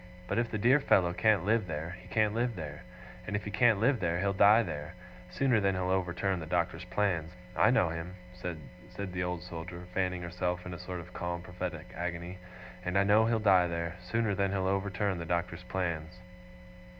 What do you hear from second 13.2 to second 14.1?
he'll die there,